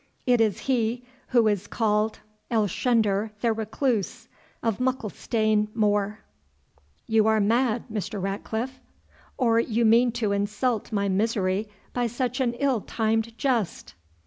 "It 0.25 0.41
is 0.41 0.61
he 0.61 1.05
who 1.27 1.47
is 1.47 1.67
called 1.67 2.17
Elshender 2.49 3.29
the 3.41 3.53
Recluse 3.53 4.27
of 4.63 4.79
Mucklestane 4.79 5.67
Moor." 5.75 6.21
"You 7.05 7.27
are 7.27 7.39
mad, 7.39 7.83
Mr. 7.87 8.19
Ratcliffe, 8.19 8.79
or 9.37 9.59
you 9.59 9.85
mean 9.85 10.11
to 10.13 10.31
insult 10.31 10.91
my 10.91 11.07
misery 11.07 11.69
by 11.93 12.09
an 12.39 12.53
ill 12.55 12.81
timed 12.81 13.37
jest!" 13.37 13.93